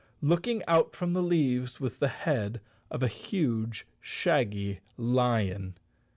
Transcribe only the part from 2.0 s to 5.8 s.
head of a huge, shaggy lion.